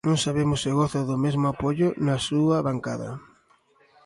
Non 0.07 0.17
sabemos 0.25 0.59
se 0.63 0.71
goza 0.79 1.01
do 1.09 1.17
mesmo 1.25 1.45
apoio 1.53 1.87
na 2.05 2.17
súa 2.27 2.57
bancada. 2.67 3.11